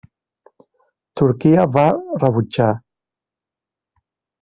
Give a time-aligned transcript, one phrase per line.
[1.21, 1.85] Turquia va
[2.25, 2.71] rebutjar.